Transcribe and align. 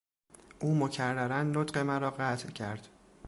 او 0.59 0.75
مکررا 0.75 1.43
نطق 1.43 1.77
مرا 1.77 2.11
قطع 2.11 2.49
کرد. 2.51 2.87